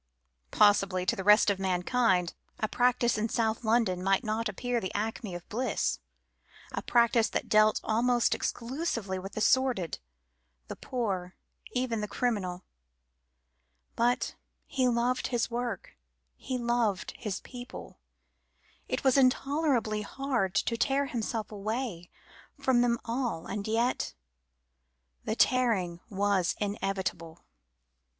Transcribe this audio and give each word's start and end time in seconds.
Possibly, 0.49 1.05
to 1.05 1.15
the 1.15 1.23
rest 1.23 1.51
of 1.51 1.59
mankind, 1.59 2.33
a 2.59 2.67
practice 2.67 3.19
in 3.19 3.29
South 3.29 3.63
London 3.63 4.01
might 4.03 4.23
not 4.23 4.49
appear 4.49 4.81
the 4.81 4.91
acme 4.95 5.35
of 5.35 5.47
bliss 5.47 5.99
a 6.71 6.81
practice 6.81 7.29
that 7.29 7.47
dealt 7.47 7.79
almost 7.83 8.33
exclusively 8.33 9.19
with 9.19 9.33
the 9.33 9.41
sordid, 9.41 9.99
the 10.69 10.75
poor, 10.75 11.35
even 11.73 12.01
the 12.01 12.07
criminal; 12.07 12.63
but 13.95 14.33
he 14.65 14.87
loved 14.87 15.27
his 15.27 15.51
work, 15.51 15.91
he 16.35 16.57
loved 16.57 17.13
his 17.15 17.39
people; 17.41 17.99
it 18.87 19.03
was 19.03 19.19
intolerably 19.19 20.01
hard 20.01 20.55
to 20.55 20.75
tear 20.77 21.05
himself 21.05 21.51
away 21.51 22.09
from 22.59 22.81
them 22.81 22.97
all, 23.05 23.45
and 23.45 23.67
yet 23.67 24.15
the 25.25 25.35
tearing 25.35 25.99
was 26.09 26.55
inevitable. 26.59 27.43